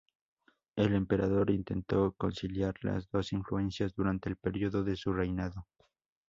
[0.75, 5.67] El emperador intentó conciliar las dos influencias durante el periodo de su reinado.